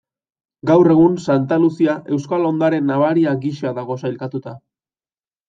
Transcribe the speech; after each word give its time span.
Gaur 0.69 0.87
egun 0.93 1.19
Santa 1.25 1.59
Luzia 1.65 1.95
euskal 2.17 2.47
ondare 2.53 2.81
nabaria 2.87 3.35
gisa 3.45 3.75
dago 3.83 4.01
sailkatuta. 4.07 4.57